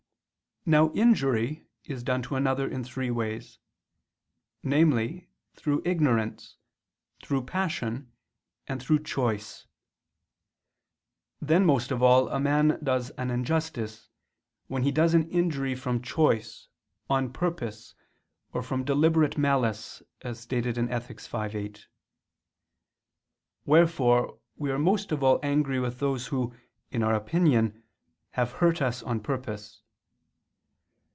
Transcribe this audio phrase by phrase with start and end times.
[0.63, 3.57] Now injury is done to another in three ways:
[4.61, 6.55] namely, through ignorance,
[7.23, 8.11] through passion,
[8.67, 9.65] and through choice.
[11.41, 14.07] Then, most of all, a man does an injustice,
[14.67, 16.67] when he does an injury from choice,
[17.09, 17.95] on purpose,
[18.53, 21.21] or from deliberate malice, as stated in Ethic.
[21.21, 21.87] v, 8.
[23.65, 26.53] Wherefore we are most of all angry with those who,
[26.91, 27.81] in our opinion,
[28.33, 29.81] have hurt us on purpose.